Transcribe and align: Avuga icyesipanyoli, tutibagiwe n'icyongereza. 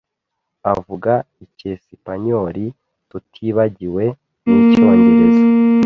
Avuga 0.71 1.13
icyesipanyoli, 1.45 2.65
tutibagiwe 3.09 4.03
n'icyongereza. 4.43 5.43